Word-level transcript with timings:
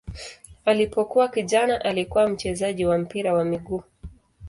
Alipokuwa 0.65 1.27
kijana 1.27 1.85
alikuwa 1.85 2.29
mchezaji 2.29 2.85
wa 2.85 2.97
mpira 2.97 3.33
wa 3.33 3.45
miguu. 3.45 3.83